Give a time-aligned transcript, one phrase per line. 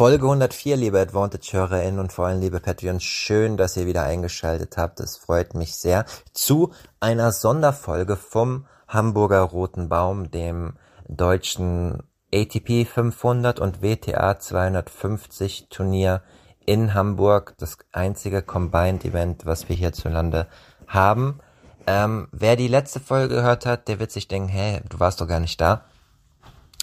[0.00, 4.98] Folge 104, liebe Advantage-HörerInnen und vor allem liebe Patreons, schön, dass ihr wieder eingeschaltet habt.
[4.98, 6.06] Das freut mich sehr.
[6.32, 16.22] Zu einer Sonderfolge vom Hamburger Roten Baum, dem deutschen ATP 500 und WTA 250 Turnier
[16.64, 17.52] in Hamburg.
[17.58, 20.46] Das einzige Combined Event, was wir hierzulande
[20.86, 21.40] haben.
[21.86, 25.28] Ähm, wer die letzte Folge gehört hat, der wird sich denken, hä, du warst doch
[25.28, 25.84] gar nicht da.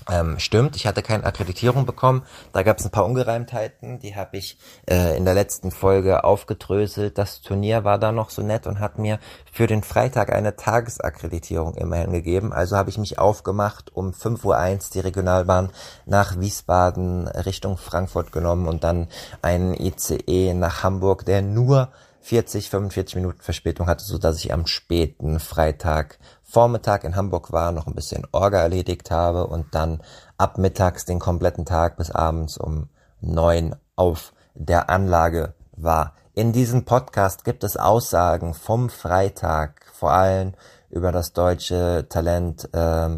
[0.10, 2.24] Ähm, stimmt, ich hatte keine Akkreditierung bekommen.
[2.54, 4.58] Da gab es ein paar Ungereimtheiten, die habe ich
[4.90, 7.18] äh, in der letzten Folge aufgedröselt.
[7.18, 9.20] Das Turnier war da noch so nett und hat mir
[9.52, 12.54] für den Freitag eine Tagesakkreditierung immerhin gegeben.
[12.54, 15.72] Also habe ich mich aufgemacht, um 5.01 Uhr die Regionalbahn
[16.06, 19.08] nach Wiesbaden Richtung Frankfurt genommen und dann
[19.42, 21.90] einen ICE nach Hamburg, der nur
[22.28, 26.20] 40, 45 Minuten Verspätung hatte, so dass ich am späten Freitag
[26.50, 30.02] Vormittag in Hamburg war, noch ein bisschen Orga erledigt habe und dann
[30.38, 32.88] ab mittags den kompletten Tag bis abends um
[33.20, 36.14] neun auf der Anlage war.
[36.34, 40.54] In diesem Podcast gibt es Aussagen vom Freitag, vor allem
[40.90, 43.10] über das deutsche Talent äh,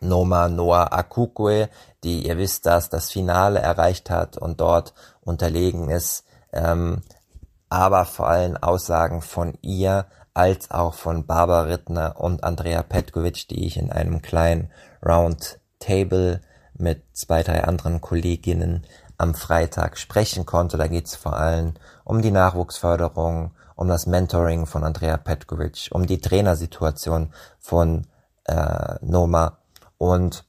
[0.00, 1.68] Noma Noah Akukwe,
[2.02, 7.02] die, ihr wisst das, das Finale erreicht hat und dort unterlegen ist, ähm,
[7.68, 13.66] aber vor allem Aussagen von ihr als auch von Barbara Rittner und Andrea Petkovic, die
[13.66, 14.70] ich in einem kleinen
[15.04, 16.40] Roundtable
[16.74, 18.86] mit zwei, drei anderen Kolleginnen
[19.18, 20.76] am Freitag sprechen konnte.
[20.78, 26.06] Da geht es vor allem um die Nachwuchsförderung, um das Mentoring von Andrea Petkovic, um
[26.06, 28.06] die Trainersituation von
[28.44, 29.58] äh, Noma
[29.98, 30.44] und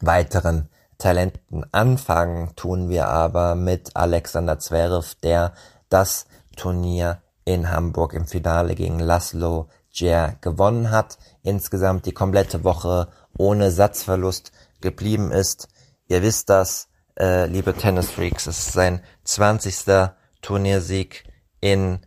[0.00, 0.68] weiteren
[0.98, 1.64] Talenten.
[1.72, 5.52] Anfangen tun wir aber mit Alexander Zverev, der
[5.88, 13.08] das Turnier in Hamburg im Finale gegen Laszlo Djer gewonnen hat, insgesamt die komplette Woche
[13.36, 15.68] ohne Satzverlust geblieben ist.
[16.06, 20.10] Ihr wisst das, äh, liebe Tennisfreaks, es ist sein 20.
[20.42, 21.24] Turniersieg
[21.60, 22.00] in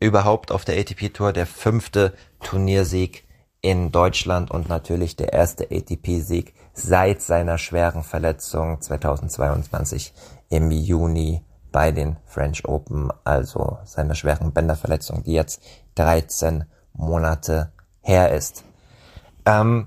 [0.00, 3.24] überhaupt auf der ATP Tour, der fünfte Turniersieg
[3.60, 10.12] in Deutschland und natürlich der erste ATP-Sieg seit seiner schweren Verletzung 2022
[10.48, 11.44] im Juni
[11.78, 15.62] bei den French Open, also seiner schweren Bänderverletzung, die jetzt
[15.94, 18.64] 13 Monate her ist.
[19.46, 19.86] Ähm,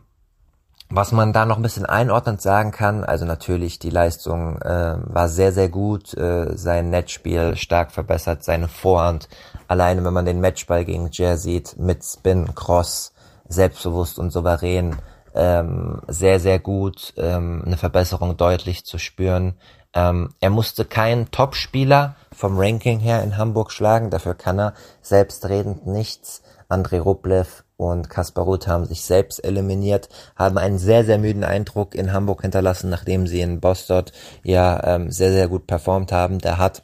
[0.90, 5.28] was man da noch ein bisschen einordnend sagen kann, also natürlich die Leistung äh, war
[5.28, 9.28] sehr, sehr gut, äh, sein Netzspiel stark verbessert, seine Vorhand,
[9.68, 13.12] alleine wenn man den Matchball gegen Jer sieht, mit Spin, Cross,
[13.50, 14.96] selbstbewusst und souverän,
[15.34, 19.56] ähm, sehr, sehr gut, ähm, eine Verbesserung deutlich zu spüren.
[19.94, 25.85] Ähm, er musste keinen Topspieler vom Ranking her in Hamburg schlagen, dafür kann er selbstredend
[25.85, 26.41] nichts.
[26.69, 30.07] Andrei Rublev und Kaspar Ruth haben sich selbst eliminiert,
[30.38, 34.06] haben einen sehr, sehr müden Eindruck in Hamburg hinterlassen, nachdem sie in Boston
[34.44, 36.40] ja ähm, sehr, sehr gut performt haben.
[36.40, 36.84] Der hat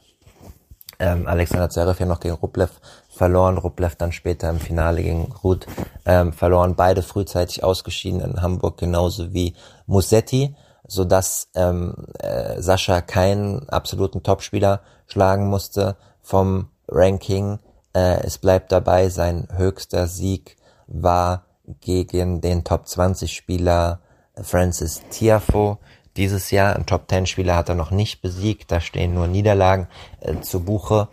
[0.98, 2.72] ähm, Alexander Zverev ja noch gegen Rublev
[3.08, 5.66] verloren, Rublev dann später im Finale gegen Ruth
[6.04, 9.54] ähm, verloren, beide frühzeitig ausgeschieden in Hamburg, genauso wie
[9.86, 10.54] Musetti
[10.88, 17.60] so dass ähm, äh, Sascha keinen absoluten Topspieler schlagen musste vom Ranking.
[17.92, 20.56] Äh, es bleibt dabei, sein höchster Sieg
[20.86, 21.44] war
[21.80, 24.00] gegen den Top 20 Spieler
[24.42, 25.78] Francis Tiafo.
[26.16, 29.88] Dieses Jahr ein Top 10 Spieler hat er noch nicht besiegt, da stehen nur Niederlagen
[30.20, 31.08] äh, zu Buche.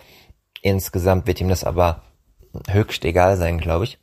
[0.62, 2.02] Insgesamt wird ihm das aber
[2.70, 4.00] höchst egal sein, glaube ich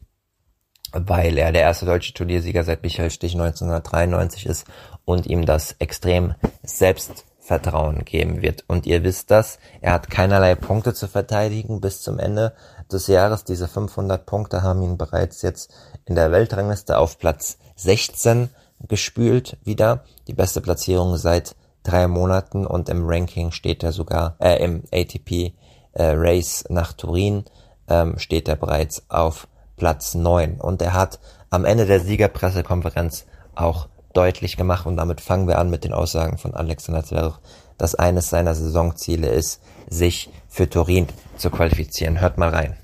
[0.93, 4.67] weil er der erste deutsche Turniersieger seit Michael Stich 1993 ist
[5.05, 8.65] und ihm das extrem Selbstvertrauen geben wird.
[8.69, 12.55] Und ihr wisst das, er hat keinerlei Punkte zu verteidigen bis zum Ende
[12.91, 13.44] des Jahres.
[13.44, 15.73] Diese 500 Punkte haben ihn bereits jetzt
[16.05, 18.50] in der Weltrangliste auf Platz 16
[18.88, 20.05] gespült wieder.
[20.29, 25.55] Die beste Platzierung seit drei Monaten und im Ranking steht er sogar, äh, im ATP
[25.93, 27.45] äh, Race nach Turin
[27.88, 30.61] ähm, steht er bereits auf Platz 9.
[30.61, 31.19] Und er hat
[31.51, 36.39] am Ende der Siegerpressekonferenz auch deutlich gemacht und damit fangen wir an mit den Aussagen
[36.39, 37.39] von Alexander Zverev,
[37.79, 42.21] dass eines seiner Saisonziele ist, sich für Turin zu qualifizieren.
[42.21, 42.77] Hört mal rein.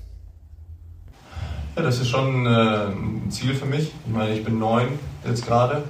[1.75, 3.91] Ja, das ist schon äh, ein Ziel für mich.
[4.05, 4.87] Ich meine, ich bin neun
[5.25, 5.83] jetzt gerade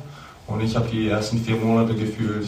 [0.47, 2.47] Und ich habe die ersten vier Monate gefühlt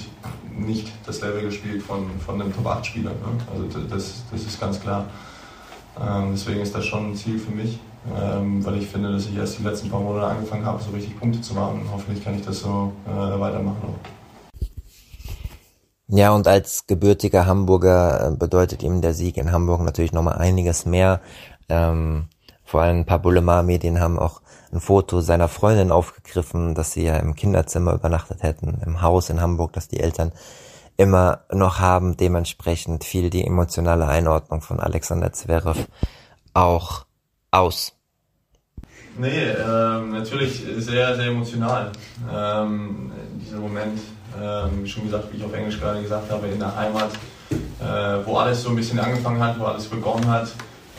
[0.58, 3.12] nicht das Level gespielt von, von einem Top-8-Spieler.
[3.12, 3.18] Ne?
[3.54, 5.06] Also das, das ist ganz klar.
[6.00, 9.36] Ähm, deswegen ist das schon ein Ziel für mich, ähm, weil ich finde, dass ich
[9.36, 11.88] erst die letzten paar Monate angefangen habe, so richtig Punkte zu machen.
[11.92, 13.96] Hoffentlich kann ich das so äh, weitermachen.
[16.08, 20.86] Ja, und als gebürtiger Hamburger äh, bedeutet ihm der Sieg in Hamburg natürlich nochmal einiges
[20.86, 21.22] mehr.
[21.70, 22.26] Ähm,
[22.66, 24.42] vor allem ein paar Boulevard-Medien haben auch
[24.74, 29.42] ein Foto seiner Freundin aufgegriffen, dass sie ja im Kinderzimmer übernachtet hätten, im Haus in
[29.42, 30.32] Hamburg, das die Eltern
[30.98, 32.18] immer noch haben.
[32.18, 35.88] Dementsprechend fiel die emotionale Einordnung von Alexander Zverev
[36.54, 37.06] auch
[37.52, 37.94] aus.
[39.18, 41.92] Nee, ähm, natürlich sehr, sehr emotional.
[42.34, 43.12] Ähm,
[43.46, 44.00] dieser Moment,
[44.42, 47.12] ähm, schon gesagt, wie ich auf Englisch gerade gesagt habe, in der Heimat,
[47.52, 50.50] äh, wo alles so ein bisschen angefangen hat, wo alles begonnen hat,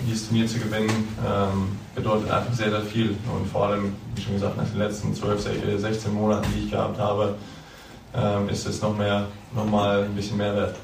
[0.07, 0.91] dieses Turnier zu gewinnen,
[1.27, 3.17] ähm, bedeutet einfach sehr, sehr viel.
[3.35, 5.49] Und vor allem, wie schon gesagt, nach den letzten 12,
[5.81, 7.35] 16 Monaten, die ich gehabt habe,
[8.15, 10.77] ähm, ist es noch mehr, noch mal ein bisschen mehr wert.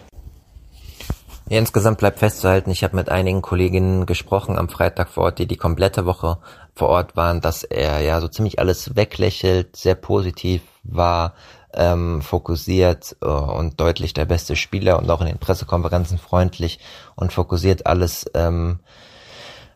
[1.51, 5.57] Insgesamt bleibt festzuhalten, ich habe mit einigen Kolleginnen gesprochen am Freitag vor Ort, die die
[5.57, 6.39] komplette Woche
[6.75, 11.35] vor Ort waren, dass er ja so ziemlich alles weglächelt, sehr positiv war,
[11.73, 16.81] ähm, fokussiert äh, und deutlich der beste Spieler und auch in den Pressekonferenzen freundlich
[17.17, 18.81] und fokussiert alles ähm,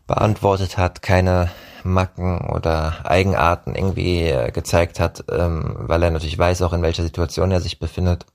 [0.06, 1.50] beantwortet hat, keine
[1.84, 7.02] Macken oder Eigenarten irgendwie äh, gezeigt hat, ähm, weil er natürlich weiß auch in welcher
[7.02, 8.26] Situation er sich befindet.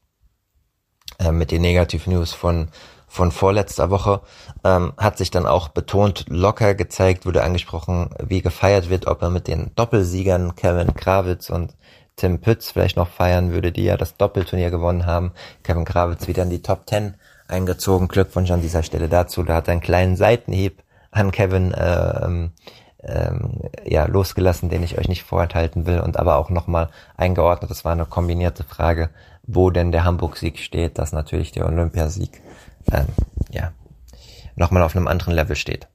[1.19, 2.69] Äh, mit den Negativ News von
[3.07, 4.21] von vorletzter Woche
[4.63, 9.29] ähm, hat sich dann auch betont locker gezeigt, wurde angesprochen, wie gefeiert wird, ob er
[9.29, 11.75] mit den Doppelsiegern Kevin Krawitz und
[12.17, 15.31] Tim Pütz vielleicht noch feiern würde, die ja das Doppelturnier gewonnen haben.
[15.63, 17.15] Kevin Krawitz wieder in die Top Ten
[17.47, 18.07] eingezogen.
[18.07, 19.43] Glückwunsch an dieser Stelle dazu.
[19.43, 22.51] Da hat er einen kleinen Seitenhieb an Kevin äh, ähm,
[23.03, 27.71] ähm, ja, losgelassen, den ich euch nicht vorenthalten will und aber auch nochmal eingeordnet.
[27.71, 29.09] Das war eine kombinierte Frage,
[29.43, 32.41] wo denn der Hamburg-Sieg steht, dass natürlich der Olympiasieg
[32.91, 33.07] ähm,
[33.51, 33.71] ja,
[34.55, 35.87] nochmal auf einem anderen Level steht.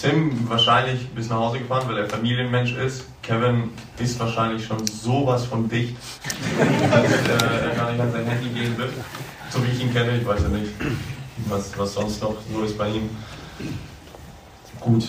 [0.00, 3.04] Tim wahrscheinlich bis nach Hause gefahren, weil er Familienmensch ist.
[3.22, 5.94] Kevin ist wahrscheinlich schon sowas von dicht,
[6.90, 8.92] dass er gar nicht an sein Handy gehen wird.
[9.50, 10.72] So wie ich ihn kenne, ich weiß ja nicht,
[11.48, 13.10] was, was sonst noch so ist bei ihm.
[14.80, 15.06] Gut,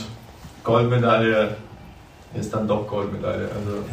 [0.64, 1.56] Goldmedaille
[2.34, 3.50] ist dann doch Goldmedaille.
[3.50, 3.86] Also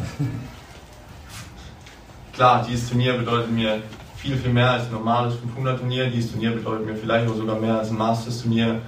[2.33, 3.81] klar, dieses Turnier bedeutet mir
[4.21, 6.09] viel, viel mehr als ein normales 500-Turnier.
[6.09, 8.81] Dieses Turnier bedeutet mir vielleicht auch sogar mehr als ein Masters-Turnier.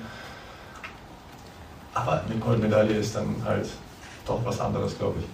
[1.94, 3.68] Aber eine Goldmedaille ist dann halt
[4.26, 5.26] doch was anderes, glaube ich.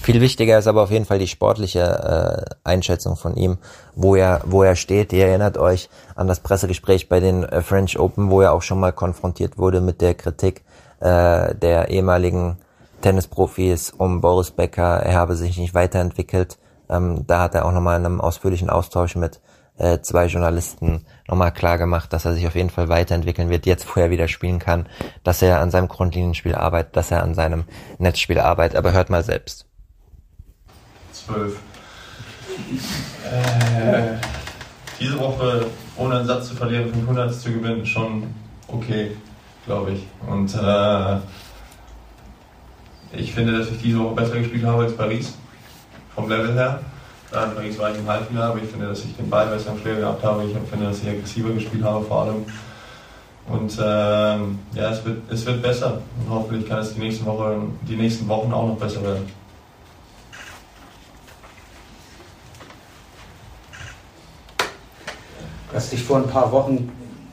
[0.00, 3.58] Viel wichtiger ist aber auf jeden Fall die sportliche äh, Einschätzung von ihm,
[3.94, 5.12] wo er, wo er steht.
[5.12, 8.78] Ihr erinnert euch an das Pressegespräch bei den äh, French Open, wo er auch schon
[8.78, 10.62] mal konfrontiert wurde mit der Kritik
[11.00, 12.58] äh, der ehemaligen
[13.02, 15.00] Tennisprofis um Boris Becker.
[15.00, 16.58] Er habe sich nicht weiterentwickelt.
[16.88, 19.40] Ähm, da hat er auch nochmal in einem ausführlichen Austausch mit
[19.78, 23.86] äh, zwei Journalisten nochmal klar gemacht, dass er sich auf jeden Fall weiterentwickeln wird, jetzt
[23.94, 24.86] wo er wieder spielen kann,
[25.22, 27.64] dass er an seinem Grundlinienspiel arbeitet, dass er an seinem
[27.98, 28.76] Netzspiel arbeitet.
[28.76, 29.66] Aber hört mal selbst.
[31.12, 31.58] Zwölf.
[33.24, 34.16] Äh,
[34.98, 38.34] diese Woche ohne einen Satz zu verlieren, 500 zu gewinnen, schon
[38.66, 39.12] okay,
[39.64, 40.06] glaube ich.
[40.28, 41.18] Und äh,
[43.12, 45.34] ich finde, dass ich diese Woche besser gespielt habe als Paris,
[46.18, 46.80] vom Level her.
[47.30, 49.78] In Paris war ich im Halbfinale, aber ich finde, dass ich den Ball besser im
[49.78, 50.44] Schläger gehabt habe.
[50.44, 52.44] Ich finde, dass ich aggressiver gespielt habe vor allem.
[53.46, 56.00] Und ähm, ja, es wird, es wird besser.
[56.18, 59.30] Und hoffentlich kann es die nächsten, Woche, die nächsten Wochen auch noch besser werden.
[65.70, 66.90] Du hast dich vor ein paar Wochen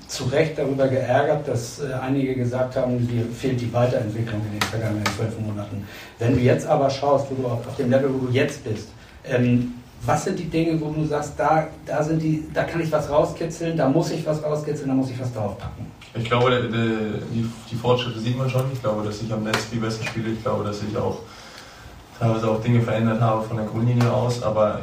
[0.08, 4.62] zu Recht darüber geärgert, dass äh, einige gesagt haben, dir fehlt die Weiterentwicklung in den
[4.62, 5.88] vergangenen zwölf Monaten.
[6.20, 8.90] Wenn du jetzt aber schaust, wo du auf, dem Level, wo du jetzt bist,
[9.24, 9.74] ähm,
[10.06, 13.10] was sind die Dinge, wo du sagst, da, da, sind die, da kann ich was
[13.10, 15.88] rauskitzeln, da muss ich was rauskitzeln, da muss ich was draufpacken?
[16.14, 18.64] Ich glaube, der, die, die, Fortschritte sieht man schon.
[18.72, 20.30] Ich glaube, dass ich am Netz viel besser spiele.
[20.30, 21.20] Ich glaube, dass ich auch
[22.18, 24.42] teilweise auch Dinge verändert habe von der Grundlinie aus.
[24.42, 24.80] Aber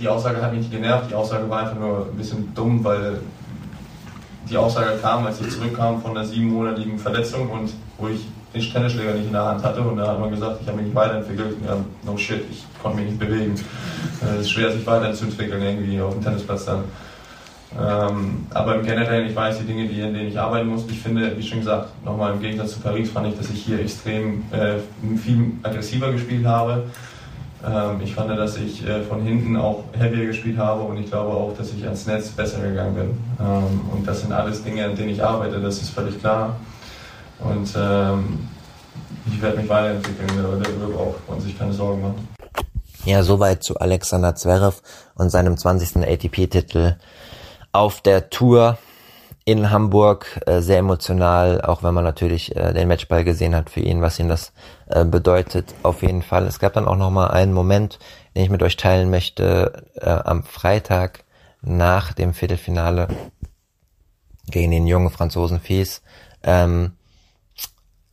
[0.00, 1.10] die Aussage hat mich nicht genervt.
[1.10, 3.18] Die Aussage war einfach nur ein bisschen dumm, weil
[4.48, 9.14] die Aussage kam, als ich zurückkam von einer siebenmonatigen Verletzung und wo ich den Tennisschläger
[9.14, 11.56] nicht in der Hand hatte und da hat man gesagt, ich habe mich nicht weiterentwickelt.
[11.66, 13.54] Ja, no shit, ich konnte mich nicht bewegen.
[14.22, 16.84] Äh, es ist schwer, sich weiterzuentwickeln irgendwie auf dem Tennisplatz dann.
[17.76, 20.84] Ähm, aber im Generellen, ich weiß die Dinge, die, in denen ich arbeiten muss.
[20.88, 23.80] Ich finde, wie schon gesagt, nochmal im Gegensatz zu Paris fand ich, dass ich hier
[23.80, 24.76] extrem äh,
[25.16, 26.84] viel aggressiver gespielt habe.
[27.66, 31.32] Ähm, ich fand, dass ich äh, von hinten auch heavier gespielt habe und ich glaube
[31.32, 33.10] auch, dass ich ans Netz besser gegangen bin.
[33.40, 36.56] Ähm, und das sind alles Dinge, an denen ich arbeite, das ist völlig klar.
[37.40, 38.48] Und ähm,
[39.26, 40.28] ich werde mich weiterentwickeln,
[40.62, 42.28] darüber braucht man sich keine Sorgen machen.
[43.04, 44.80] Ja, soweit zu Alexander Zverev
[45.14, 46.06] und seinem 20.
[46.06, 46.96] ATP-Titel
[47.72, 48.78] auf der Tour
[49.44, 50.40] in Hamburg.
[50.46, 54.18] Äh, sehr emotional, auch wenn man natürlich äh, den Matchball gesehen hat für ihn, was
[54.18, 54.52] ihm das
[54.86, 55.74] äh, bedeutet.
[55.82, 56.46] Auf jeden Fall.
[56.46, 57.98] Es gab dann auch noch mal einen Moment,
[58.34, 59.84] den ich mit euch teilen möchte.
[59.96, 61.24] Äh, am Freitag
[61.62, 63.08] nach dem Viertelfinale
[64.46, 66.02] gegen den jungen Franzosen Fies.
[66.42, 66.92] Ähm,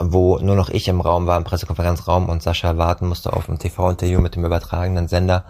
[0.03, 3.59] wo nur noch ich im Raum war, im Pressekonferenzraum und Sascha warten musste auf ein
[3.59, 5.45] TV-Interview mit dem übertragenen Sender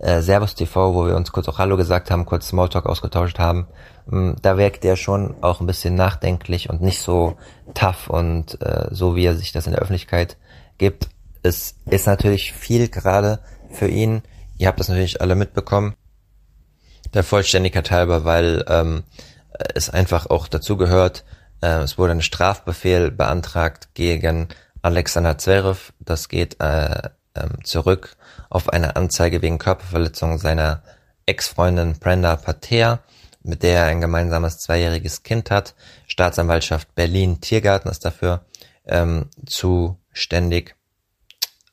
[0.00, 3.68] äh, Servus TV, wo wir uns kurz auch Hallo gesagt haben, kurz Smalltalk ausgetauscht haben.
[4.10, 7.36] Ähm, da wirkt er schon auch ein bisschen nachdenklich und nicht so
[7.74, 10.36] tough und äh, so, wie er sich das in der Öffentlichkeit
[10.78, 11.08] gibt.
[11.42, 13.40] Es ist natürlich viel gerade
[13.70, 14.22] für ihn.
[14.58, 15.94] Ihr habt das natürlich alle mitbekommen.
[17.14, 19.04] Der Vollständigkeit halber, weil ähm,
[19.74, 21.24] es einfach auch dazu gehört,
[21.60, 24.48] äh, es wurde ein Strafbefehl beantragt gegen
[24.82, 25.92] Alexander Zverev.
[25.98, 28.16] Das geht äh, ähm, zurück
[28.50, 30.82] auf eine Anzeige wegen Körperverletzung seiner
[31.24, 33.00] Ex-Freundin Brenda Pater,
[33.42, 35.74] mit der er ein gemeinsames zweijähriges Kind hat.
[36.06, 38.44] Staatsanwaltschaft Berlin Tiergarten ist dafür
[38.84, 40.76] ähm, zuständig,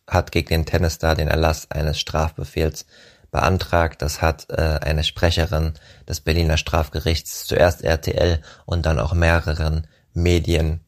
[0.06, 2.86] hat gegen den Tennisstar den Erlass eines Strafbefehls
[3.32, 4.02] beantragt.
[4.02, 5.74] Das hat äh, eine Sprecherin
[6.08, 10.82] des Berliner Strafgerichts, zuerst RTL und dann auch mehreren Medien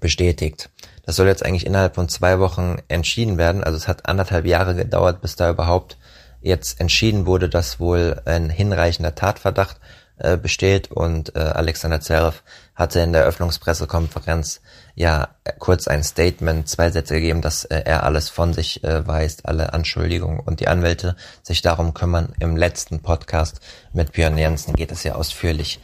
[0.00, 0.70] bestätigt.
[1.06, 3.64] Das soll jetzt eigentlich innerhalb von zwei Wochen entschieden werden.
[3.64, 5.96] Also es hat anderthalb Jahre gedauert, bis da überhaupt
[6.42, 9.78] jetzt entschieden wurde, dass wohl ein hinreichender Tatverdacht
[10.18, 12.42] äh, besteht und äh, Alexander Zverev
[12.74, 14.60] hatte in der Eröffnungspressekonferenz
[14.94, 19.46] ja kurz ein Statement, zwei Sätze gegeben, dass äh, er alles von sich äh, weist,
[19.46, 22.32] alle Anschuldigungen und die Anwälte sich darum kümmern.
[22.40, 23.60] Im letzten Podcast
[23.92, 25.80] mit Björn Jensen geht es ja ausführlich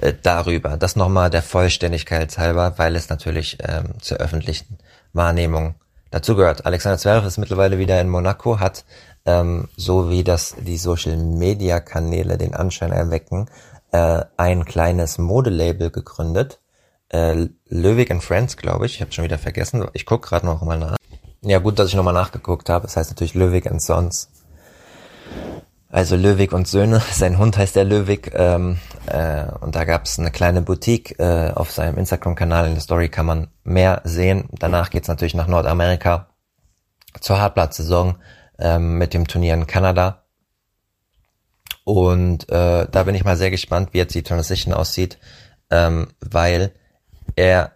[0.00, 0.76] äh, darüber.
[0.76, 4.78] Das nochmal der Vollständigkeit halber, weil es natürlich ähm, zur öffentlichen
[5.12, 5.74] Wahrnehmung
[6.10, 6.66] dazugehört.
[6.66, 8.84] Alexander Zverev ist mittlerweile wieder in Monaco, hat
[9.24, 13.48] ähm, so wie das die Social Media Kanäle den Anschein erwecken,
[13.92, 16.60] äh, ein kleines Modelabel gegründet.
[17.08, 18.96] Äh, Löwig and Friends, glaube ich.
[18.96, 19.86] Ich habe schon wieder vergessen.
[19.92, 20.96] Ich gucke gerade noch mal nach.
[21.42, 22.86] Ja, gut, dass ich nochmal nachgeguckt habe.
[22.86, 24.30] Das heißt natürlich Löwig and Sons.
[25.88, 27.00] Also Löwig und Söhne.
[27.12, 28.32] Sein Hund heißt der Löwig.
[28.34, 31.18] Ähm, äh, und da gab es eine kleine Boutique.
[31.18, 34.48] Äh, auf seinem Instagram-Kanal in der Story kann man mehr sehen.
[34.52, 36.28] Danach geht's natürlich nach Nordamerika
[37.20, 38.16] zur Hartplatzsaison
[38.58, 40.24] ähm, mit dem Turnier in Kanada.
[41.84, 45.18] Und äh, da bin ich mal sehr gespannt, wie jetzt die Transition aussieht,
[45.70, 46.72] ähm, weil
[47.36, 47.72] er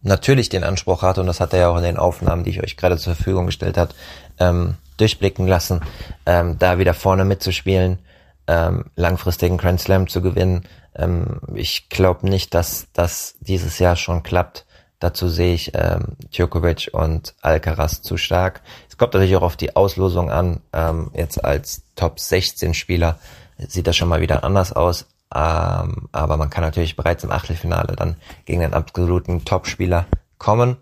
[0.00, 2.62] natürlich den Anspruch hat, und das hat er ja auch in den Aufnahmen, die ich
[2.62, 3.94] euch gerade zur Verfügung gestellt hat,
[4.38, 5.80] ähm, durchblicken lassen,
[6.26, 7.98] ähm, da wieder vorne mitzuspielen,
[8.46, 10.64] ähm, langfristigen Grand Slam zu gewinnen.
[10.94, 14.66] Ähm, ich glaube nicht, dass das dieses Jahr schon klappt.
[14.98, 18.60] Dazu sehe ich ähm, Djokovic und Alcaraz zu stark
[19.00, 20.60] kommt natürlich auch auf die Auslosung an.
[20.74, 23.18] Ähm, jetzt als Top 16 Spieler
[23.56, 25.06] sieht das schon mal wieder anders aus.
[25.34, 30.04] Ähm, aber man kann natürlich bereits im Achtelfinale dann gegen den absoluten Top-Spieler
[30.36, 30.76] kommen.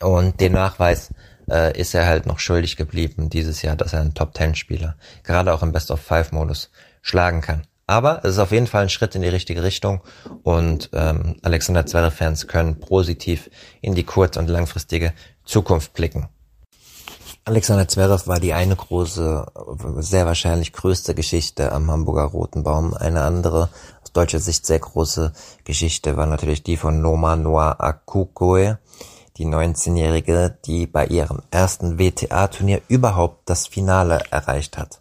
[0.00, 1.12] Und den Nachweis
[1.50, 5.62] äh, ist er halt noch schuldig geblieben dieses Jahr, dass er einen Top-10-Spieler gerade auch
[5.62, 6.70] im Best-of-Five-Modus
[7.02, 7.66] schlagen kann.
[7.86, 10.00] Aber es ist auf jeden Fall ein Schritt in die richtige Richtung
[10.42, 13.48] und ähm, Alexander Zverev-Fans können positiv
[13.80, 15.12] in die kurz- und langfristige
[15.44, 16.28] Zukunft blicken.
[17.48, 19.46] Alexander Zverev war die eine große,
[19.98, 22.92] sehr wahrscheinlich größte Geschichte am Hamburger Roten Baum.
[22.92, 23.68] Eine andere,
[24.02, 28.78] aus deutscher Sicht sehr große Geschichte war natürlich die von Noma Noa Akukoe,
[29.38, 35.00] die 19-Jährige, die bei ihrem ersten WTA-Turnier überhaupt das Finale erreicht hat.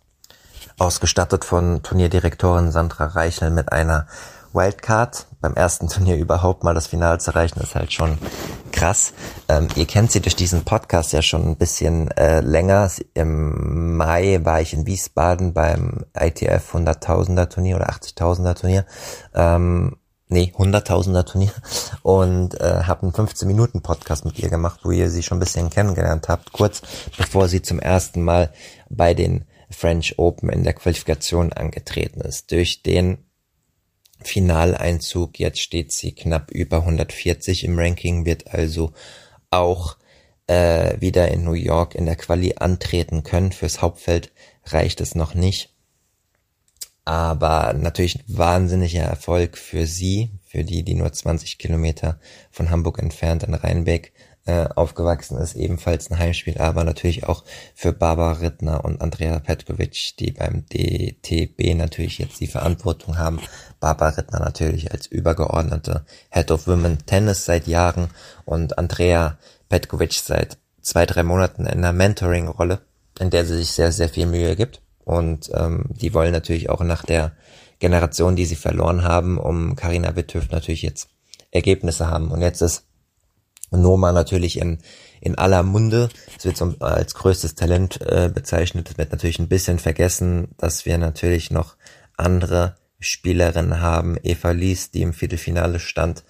[0.77, 4.07] Ausgestattet von Turnierdirektorin Sandra Reichel mit einer
[4.55, 8.17] Wildcard beim ersten Turnier überhaupt mal das Finale zu erreichen, ist halt schon
[8.71, 9.13] krass.
[9.47, 12.89] Ähm, ihr kennt sie durch diesen Podcast ja schon ein bisschen äh, länger.
[13.13, 18.85] Im Mai war ich in Wiesbaden beim ITF 100.000er Turnier oder 80.000er Turnier.
[19.33, 21.53] Ähm, nee, 100.000er Turnier
[22.03, 25.41] und äh, habe einen 15 Minuten Podcast mit ihr gemacht, wo ihr sie schon ein
[25.41, 26.81] bisschen kennengelernt habt, kurz
[27.17, 28.51] bevor sie zum ersten Mal
[28.89, 32.51] bei den French Open in der Qualifikation angetreten ist.
[32.51, 33.17] Durch den
[34.21, 35.39] Finaleinzug.
[35.39, 38.93] Jetzt steht sie knapp über 140 im Ranking, wird also
[39.49, 39.97] auch
[40.47, 43.51] äh, wieder in New York in der Quali antreten können.
[43.51, 44.31] Fürs Hauptfeld
[44.65, 45.74] reicht es noch nicht.
[47.05, 52.19] Aber natürlich ein wahnsinniger Erfolg für sie, für die, die nur 20 Kilometer
[52.51, 54.11] von Hamburg entfernt in Rheinbeck
[54.45, 57.43] äh, aufgewachsen ist, ebenfalls ein Heimspiel, aber natürlich auch
[57.73, 63.39] für Barbara Rittner und Andrea Petkovic, die beim DTB natürlich jetzt die Verantwortung haben.
[63.79, 68.09] Barbara Rittner natürlich als übergeordnete Head of Women Tennis seit Jahren
[68.45, 69.37] und Andrea
[69.69, 72.81] Petkovic seit zwei, drei Monaten in einer Mentoring-Rolle,
[73.19, 74.81] in der sie sich sehr, sehr viel Mühe gibt.
[75.05, 77.33] Und ähm, die wollen natürlich auch nach der
[77.79, 81.09] Generation, die sie verloren haben, um Karina Witthöft natürlich jetzt
[81.51, 82.31] Ergebnisse haben.
[82.31, 82.85] Und jetzt ist
[83.71, 84.79] Noma natürlich in,
[85.21, 86.09] in aller Munde.
[86.37, 88.89] Es wird so als größtes Talent äh, bezeichnet.
[88.89, 91.75] Es wird natürlich ein bisschen vergessen, dass wir natürlich noch
[92.17, 94.17] andere Spielerinnen haben.
[94.23, 96.23] Eva Lies, die im Viertelfinale stand,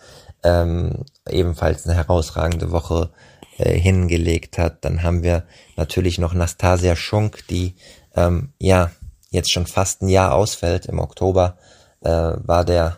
[0.44, 3.12] ähm, ebenfalls eine herausragende Woche
[3.58, 4.84] äh, hingelegt hat.
[4.84, 5.44] Dann haben wir
[5.78, 7.76] natürlich noch Nastasia Schunk, die
[8.16, 8.92] ähm, ja
[9.30, 10.86] jetzt schon fast ein Jahr ausfällt.
[10.86, 11.58] Im Oktober
[12.02, 12.98] äh, war der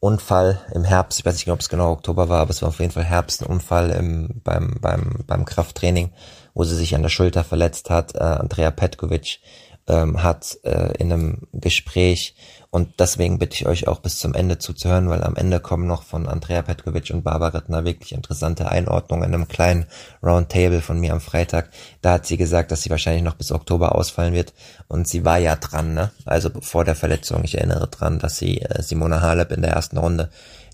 [0.00, 2.80] Unfall im Herbst, ich weiß nicht, ob es genau Oktober war, aber es war auf
[2.80, 6.12] jeden Fall Herbst, ein Unfall im, beim, beim, beim Krafttraining,
[6.54, 8.14] wo sie sich an der Schulter verletzt hat.
[8.14, 9.40] Äh, Andrea Petkovic
[9.88, 12.34] ähm, hat äh, in einem Gespräch
[12.76, 16.02] und deswegen bitte ich euch auch bis zum Ende zuzuhören, weil am Ende kommen noch
[16.02, 19.86] von Andrea Petkovic und Barbara Rittner wirklich interessante Einordnungen in einem kleinen
[20.22, 21.70] Roundtable von mir am Freitag.
[22.02, 24.52] Da hat sie gesagt, dass sie wahrscheinlich noch bis Oktober ausfallen wird
[24.88, 26.10] und sie war ja dran, ne?
[26.26, 29.96] Also vor der Verletzung, ich erinnere dran, dass sie äh, Simona Halep in der ersten
[29.96, 30.28] Runde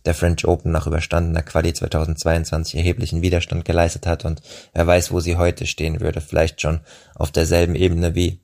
[0.05, 4.43] der French Open nach überstandener Quali 2022 erheblichen Widerstand geleistet hat und
[4.75, 6.21] wer weiß, wo sie heute stehen würde.
[6.21, 6.81] Vielleicht schon
[7.15, 8.41] auf derselben Ebene wie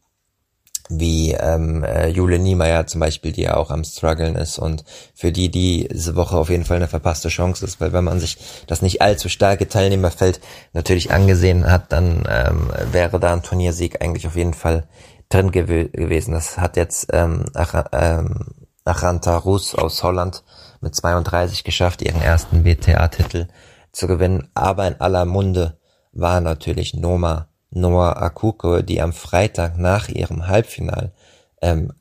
[0.88, 5.32] wie ähm, äh, Jule Niemeyer zum Beispiel, die ja auch am struggeln ist und für
[5.32, 8.82] die diese Woche auf jeden Fall eine verpasste Chance ist, weil wenn man sich das
[8.82, 10.40] nicht allzu starke Teilnehmerfeld
[10.72, 14.88] natürlich angesehen hat, dann ähm, wäre da ein Turniersieg eigentlich auf jeden Fall
[15.28, 16.32] drin gew gewesen.
[16.32, 18.46] Das hat jetzt ähm, Ach ähm,
[18.84, 20.42] Achanta Rus aus Holland
[20.80, 23.48] mit 32 geschafft, ihren ersten WTA-Titel
[23.92, 25.78] zu gewinnen, aber in aller Munde
[26.12, 31.12] war natürlich Noma Noah Akuko, die am Freitag nach ihrem Halbfinal
[31.60, 31.92] ähm,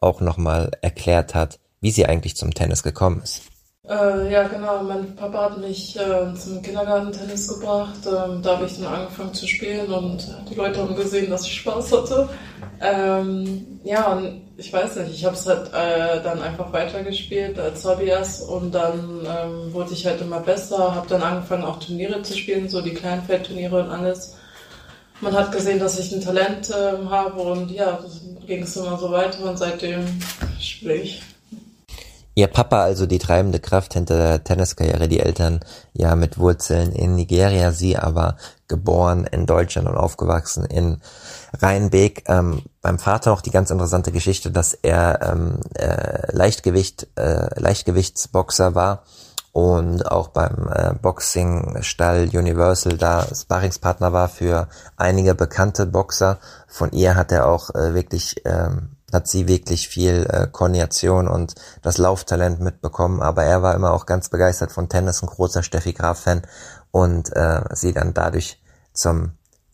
[0.00, 3.42] auch nochmal erklärt hat, wie sie eigentlich zum Tennis gekommen ist.
[3.90, 4.82] Äh, ja, genau.
[4.84, 7.98] Mein Papa hat mich äh, zum Kindergarten-Tennis gebracht.
[8.06, 11.56] Ähm, da habe ich dann angefangen zu spielen und die Leute haben gesehen, dass ich
[11.56, 12.28] Spaß hatte.
[12.80, 17.84] Ähm, ja, und ich weiß nicht, ich habe es halt äh, dann einfach weitergespielt als
[17.84, 22.22] Hobby erst und dann ähm, wurde ich halt immer besser, habe dann angefangen auch Turniere
[22.22, 24.36] zu spielen, so die Kleinfeldturniere und alles
[25.20, 27.98] man hat gesehen, dass ich ein Talent äh, habe und ja,
[28.46, 30.04] ging es immer so weiter und seitdem
[30.58, 31.22] spiele ich.
[32.36, 35.60] Ihr Papa also die treibende Kraft hinter der Tenniskarriere, die Eltern
[35.92, 38.36] ja mit Wurzeln in Nigeria, sie aber
[38.68, 41.02] geboren in Deutschland und aufgewachsen in
[41.58, 42.24] Rheinbeek.
[42.28, 48.74] Ähm, beim Vater auch die ganz interessante Geschichte, dass er ähm, äh, Leichtgewicht, äh, Leichtgewichtsboxer
[48.74, 49.02] war
[49.52, 56.38] und auch beim äh, Boxing-Stall Universal da Sparringspartner war für einige bekannte Boxer.
[56.68, 61.54] Von ihr hat er auch äh, wirklich, ähm, hat sie wirklich viel äh, Koordination und
[61.82, 65.94] das Lauftalent mitbekommen, aber er war immer auch ganz begeistert von Tennis, ein großer Steffi
[65.94, 66.42] Graf-Fan
[66.92, 69.32] und äh, sie dann dadurch zum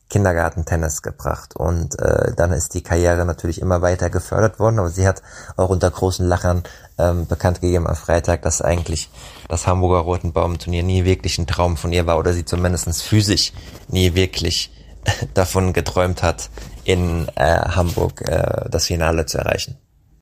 [0.09, 5.07] Kindergarten-Tennis gebracht und äh, dann ist die Karriere natürlich immer weiter gefördert worden, aber sie
[5.07, 5.23] hat
[5.57, 6.63] auch unter großen Lachern
[6.97, 9.11] ähm, bekannt gegeben am Freitag, dass eigentlich
[9.49, 13.53] das Hamburger Rotenbaum-Turnier nie wirklich ein Traum von ihr war oder sie zumindest physisch
[13.89, 14.71] nie wirklich
[15.35, 16.51] davon geträumt hat,
[16.85, 19.77] in äh, Hamburg äh, das Finale zu erreichen.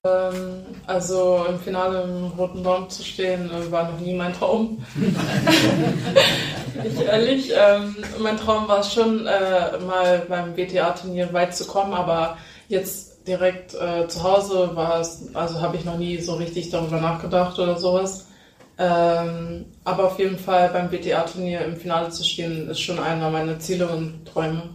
[0.05, 0.54] Ähm,
[0.87, 4.85] also im Finale im Roten Baum zu stehen, äh, war noch nie mein Traum.
[6.85, 11.95] ich ehrlich, ähm, mein Traum war es schon, äh, mal beim WTA-Turnier weit zu kommen,
[11.95, 12.37] aber
[12.69, 17.01] jetzt direkt äh, zu Hause war es, also habe ich noch nie so richtig darüber
[17.01, 18.29] nachgedacht oder sowas.
[18.77, 23.59] Ähm, aber auf jeden Fall beim WTA-Turnier im Finale zu stehen, ist schon einer meiner
[23.59, 24.75] Ziele und Träume.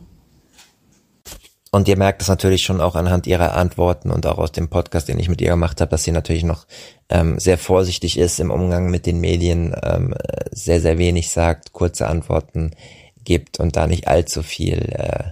[1.71, 5.07] Und ihr merkt es natürlich schon auch anhand ihrer Antworten und auch aus dem Podcast,
[5.07, 6.65] den ich mit ihr gemacht habe, dass sie natürlich noch
[7.09, 10.15] ähm, sehr vorsichtig ist im Umgang mit den Medien, ähm,
[10.51, 12.71] sehr, sehr wenig sagt, kurze Antworten
[13.23, 15.23] gibt und da nicht allzu viel äh,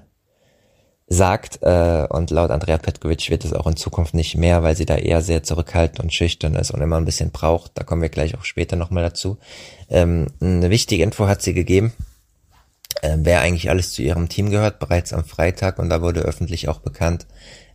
[1.07, 1.63] sagt.
[1.63, 4.95] Äh, und laut Andrea Petkovic wird es auch in Zukunft nicht mehr, weil sie da
[4.95, 7.71] eher sehr zurückhaltend und schüchtern ist und immer ein bisschen braucht.
[7.73, 9.37] Da kommen wir gleich auch später nochmal dazu.
[9.89, 11.93] Ähm, eine wichtige Info hat sie gegeben
[13.01, 16.79] wer eigentlich alles zu ihrem Team gehört, bereits am Freitag und da wurde öffentlich auch
[16.79, 17.27] bekannt,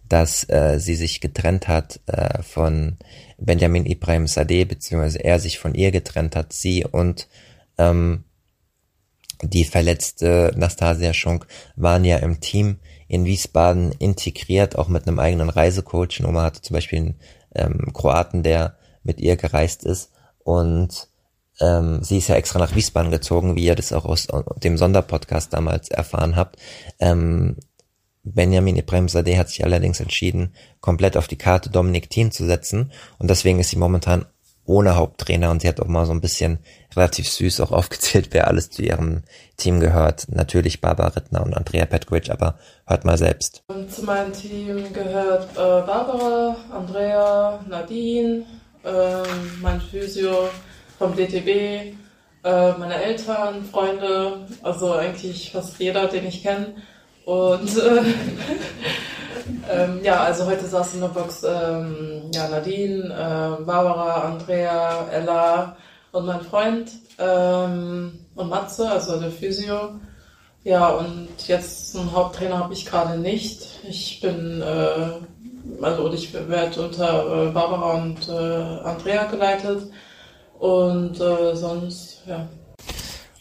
[0.08, 2.98] dass äh, sie sich getrennt hat äh, von
[3.38, 7.28] Benjamin Ibrahim Sadeh, beziehungsweise er sich von ihr getrennt hat, sie und
[7.78, 8.24] ähm,
[9.42, 15.50] die verletzte Nastasia Schunk waren ja im Team in Wiesbaden integriert, auch mit einem eigenen
[15.50, 16.20] Reisecoach.
[16.20, 17.20] Noma hatte zum Beispiel einen
[17.54, 20.12] ähm, Kroaten, der mit ihr gereist ist
[20.44, 21.08] und
[21.62, 24.26] ähm, sie ist ja extra nach Wiesbaden gezogen, wie ihr das auch aus
[24.62, 26.56] dem Sonderpodcast damals erfahren habt.
[26.98, 27.56] Ähm,
[28.24, 32.92] Benjamin Ibrahim Sadeh hat sich allerdings entschieden, komplett auf die Karte Dominik Thien zu setzen
[33.18, 34.26] und deswegen ist sie momentan
[34.64, 36.58] ohne Haupttrainer und sie hat auch mal so ein bisschen
[36.94, 39.22] relativ süß auch aufgezählt, wer alles zu ihrem
[39.56, 40.26] Team gehört.
[40.28, 43.64] Natürlich Barbara Rittner und Andrea Petkovic, aber hört mal selbst.
[43.88, 48.44] Zu meinem Team gehört äh, Barbara, Andrea, Nadine,
[48.84, 49.22] äh,
[49.60, 50.48] mein Physio
[51.02, 51.96] vom DTB,
[52.44, 56.76] äh, meine Eltern, Freunde, also eigentlich fast jeder, den ich kenne.
[57.24, 58.02] Und äh,
[59.68, 65.76] ähm, ja, also heute saß in der Box ähm, ja, Nadine, äh, Barbara, Andrea, Ella
[66.12, 69.94] und mein Freund ähm, und Matze, also der Physio.
[70.62, 73.80] Ja, und jetzt einen Haupttrainer habe ich gerade nicht.
[73.88, 79.90] Ich bin, äh, also ich werde unter äh, Barbara und äh, Andrea geleitet.
[80.62, 82.46] Und äh, sonst, ja,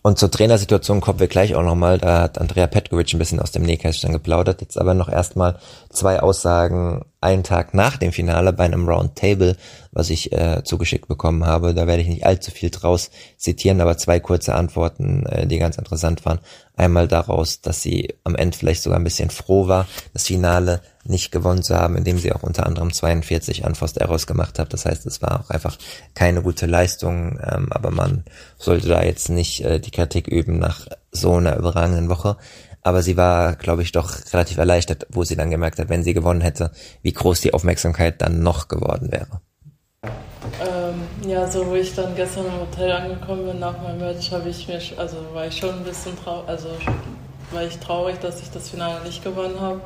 [0.03, 1.99] und zur Trainersituation kommen wir gleich auch nochmal.
[1.99, 4.62] Da hat Andrea Petkovic ein bisschen aus dem Nähkästchen geplaudert.
[4.62, 5.60] Jetzt aber noch erstmal
[5.91, 9.55] zwei Aussagen einen Tag nach dem Finale bei einem Roundtable,
[9.91, 11.73] was ich äh, zugeschickt bekommen habe.
[11.73, 15.77] Da werde ich nicht allzu viel draus zitieren, aber zwei kurze Antworten, äh, die ganz
[15.77, 16.39] interessant waren.
[16.75, 21.32] Einmal daraus, dass sie am Ende vielleicht sogar ein bisschen froh war, das Finale nicht
[21.32, 24.73] gewonnen zu haben, indem sie auch unter anderem 42 Unforced Errors gemacht hat.
[24.73, 25.77] Das heißt, es war auch einfach
[26.15, 28.23] keine gute Leistung, ähm, aber man
[28.58, 32.38] sollte da jetzt nicht äh, die Kritik üben nach so einer überragenden Woche.
[32.84, 36.13] Aber sie war, glaube ich, doch relativ erleichtert, wo sie dann gemerkt hat, wenn sie
[36.13, 36.71] gewonnen hätte,
[37.04, 39.41] wie groß die Aufmerksamkeit dann noch geworden wäre.
[40.60, 44.49] Ähm, ja, so wo ich dann gestern im Hotel angekommen bin nach meinem Match, habe
[44.49, 46.69] ich mir, also war ich schon ein bisschen traurig, also
[47.51, 49.82] war ich traurig, dass ich das Finale nicht gewonnen habe.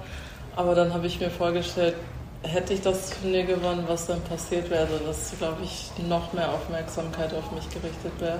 [0.55, 1.95] Aber dann habe ich mir vorgestellt,
[2.43, 6.49] hätte ich das Turnier gewonnen, was dann passiert wäre, also dass, glaube ich, noch mehr
[6.49, 8.39] Aufmerksamkeit auf mich gerichtet wäre.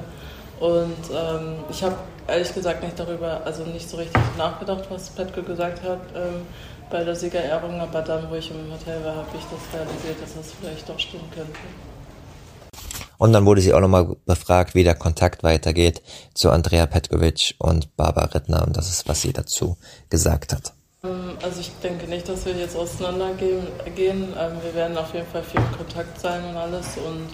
[0.59, 1.95] Und ähm, ich habe
[2.27, 6.45] ehrlich gesagt nicht darüber, also nicht so richtig nachgedacht, was Petko gesagt hat ähm,
[6.89, 10.35] bei der Siegerehrung, aber dann, wo ich im Hotel war, habe ich das realisiert, dass
[10.35, 11.59] das vielleicht doch stimmen könnte.
[13.17, 16.01] Und dann wurde sie auch nochmal befragt, wie der Kontakt weitergeht
[16.33, 19.77] zu Andrea Petkovic und Barbara Rittner und das ist, was sie dazu
[20.09, 20.73] gesagt hat.
[21.05, 23.67] Ähm, also ich denke nicht, dass wir jetzt auseinandergehen.
[23.87, 27.27] Ähm, wir werden auf jeden Fall viel in Kontakt sein und alles und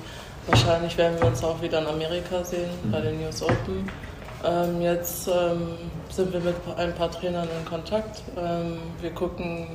[0.48, 3.90] wahrscheinlich werden wir uns auch wieder in Amerika sehen bei den News Open.
[4.44, 8.24] Ähm, jetzt sind wir mit ein paar Trainern in Kontakt.
[9.00, 9.68] Wir gucken,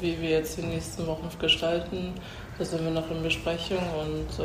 [0.00, 2.14] wie wir jetzt die nächsten Wochen gestalten.
[2.58, 4.44] Da sind wir noch in Besprechung und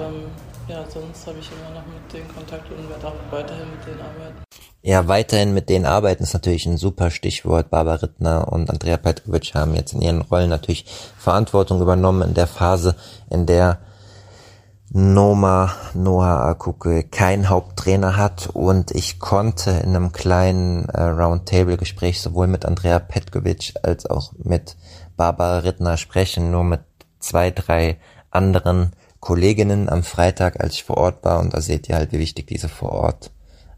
[0.68, 4.02] ja, sonst habe ich immer noch mit denen Kontakt und werde auch weiterhin mit denen
[4.02, 4.44] arbeiten.
[4.82, 7.70] Ja, weiterhin mit denen arbeiten ist natürlich ein super Stichwort.
[7.70, 10.86] Barbara Rittner und Andrea Petkovic haben jetzt in ihren Rollen natürlich
[11.18, 12.96] Verantwortung übernommen in der Phase,
[13.30, 13.80] in der
[14.96, 22.46] Noma Noah Akuke kein Haupttrainer hat und ich konnte in einem kleinen äh, Roundtable-Gespräch sowohl
[22.46, 24.76] mit Andrea Petkovic als auch mit
[25.18, 26.82] Barbara Rittner sprechen, nur mit
[27.20, 27.98] zwei, drei
[28.30, 28.92] anderen
[29.24, 32.46] Kolleginnen am Freitag, als ich vor Ort war und da seht ihr halt, wie wichtig
[32.46, 33.32] diese vor Ort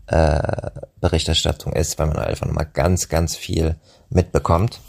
[0.07, 3.75] äh, Berichterstattung ist, weil man einfach nochmal ganz, ganz viel
[4.09, 4.81] mitbekommt.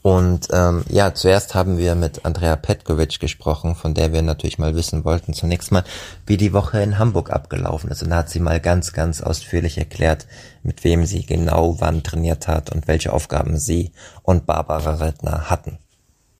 [0.00, 4.74] Und ähm, ja, zuerst haben wir mit Andrea Petkovic gesprochen, von der wir natürlich mal
[4.74, 5.84] wissen wollten, zunächst mal,
[6.24, 8.02] wie die Woche in Hamburg abgelaufen ist.
[8.02, 10.26] Und da hat sie mal ganz, ganz ausführlich erklärt,
[10.62, 15.76] mit wem sie genau wann trainiert hat und welche Aufgaben sie und Barbara Redner hatten.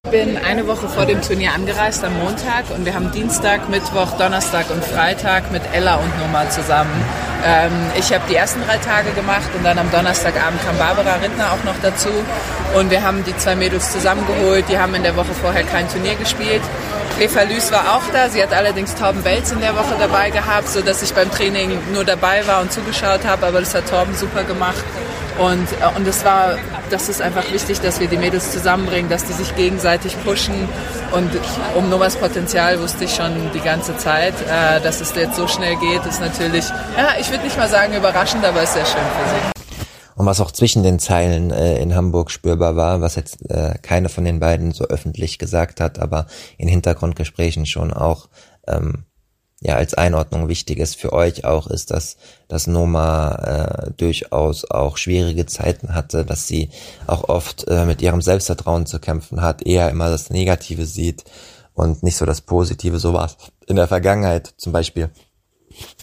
[0.05, 4.19] Ich bin eine Woche vor dem Turnier angereist am Montag und wir haben Dienstag, Mittwoch,
[4.19, 6.91] Donnerstag und Freitag mit Ella und Noma zusammen.
[7.47, 11.53] Ähm, ich habe die ersten drei Tage gemacht und dann am Donnerstagabend kam Barbara Rittner
[11.53, 12.11] auch noch dazu
[12.75, 14.65] und wir haben die zwei Mädels zusammengeholt.
[14.69, 16.63] Die haben in der Woche vorher kein Turnier gespielt.
[17.21, 18.29] Eva Lüß war auch da.
[18.29, 22.05] Sie hat allerdings Torben Welz in der Woche dabei gehabt, sodass ich beim Training nur
[22.05, 23.47] dabei war und zugeschaut habe.
[23.47, 24.85] Aber das hat Torben super gemacht.
[25.39, 26.57] Und, äh, und es war,
[26.91, 30.55] das ist einfach wichtig, dass wir die Mädels zusammenbringen, dass die sich gegenseitig pushen.
[31.13, 31.31] Und
[31.77, 34.35] um Novas Potenzial wusste ich schon die ganze Zeit.
[34.43, 36.65] Äh, dass es jetzt so schnell geht, ist natürlich,
[36.97, 39.53] ja, ich würde nicht mal sagen überraschend, aber ist sehr schön für sie.
[40.15, 44.09] Und was auch zwischen den Zeilen äh, in Hamburg spürbar war, was jetzt äh, keine
[44.09, 46.27] von den beiden so öffentlich gesagt hat, aber
[46.59, 48.29] in Hintergrundgesprächen schon auch
[48.69, 49.05] ähm,
[49.63, 52.17] ja als Einordnung wichtig ist für euch auch, ist, dass,
[52.49, 56.71] dass Noma äh, durchaus auch schwierige Zeiten hatte, dass sie
[57.07, 61.25] auch oft äh, mit ihrem Selbstvertrauen zu kämpfen hat, eher immer das Negative sieht
[61.75, 63.31] und nicht so das Positive, so war
[63.67, 65.11] in der Vergangenheit zum Beispiel.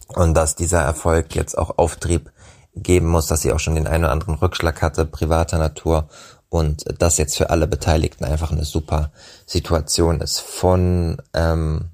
[0.07, 2.31] Und dass dieser Erfolg jetzt auch Auftrieb
[2.75, 6.07] geben muss, dass sie auch schon den einen oder anderen Rückschlag hatte, privater Natur
[6.49, 9.11] und das jetzt für alle Beteiligten einfach eine super
[9.45, 10.39] Situation ist.
[10.39, 11.89] Von ähm,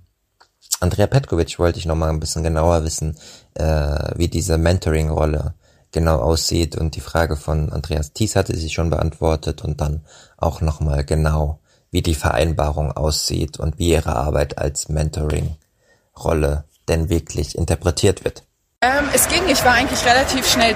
[0.80, 3.18] Andrea Petkovic wollte ich noch mal ein bisschen genauer wissen,
[3.54, 5.54] äh, wie diese Mentoring-Rolle
[5.92, 10.06] genau aussieht und die Frage von Andreas Thies hatte sie schon beantwortet und dann
[10.38, 11.60] auch noch mal genau,
[11.90, 18.44] wie die Vereinbarung aussieht und wie ihre Arbeit als Mentoring-Rolle denn wirklich interpretiert wird.
[18.82, 20.76] Ähm, es ging, ich war eigentlich relativ schnell.